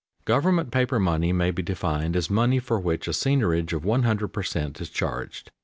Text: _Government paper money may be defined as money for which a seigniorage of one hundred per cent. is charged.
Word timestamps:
_Government 0.25 0.71
paper 0.71 0.97
money 0.97 1.31
may 1.31 1.51
be 1.51 1.61
defined 1.61 2.15
as 2.15 2.27
money 2.27 2.57
for 2.57 2.79
which 2.79 3.07
a 3.07 3.11
seigniorage 3.13 3.71
of 3.71 3.85
one 3.85 4.01
hundred 4.01 4.29
per 4.29 4.41
cent. 4.41 4.81
is 4.81 4.89
charged. 4.89 5.51